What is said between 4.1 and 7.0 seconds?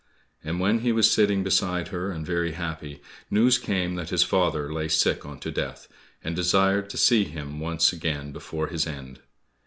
father lay sick unto death, and desired to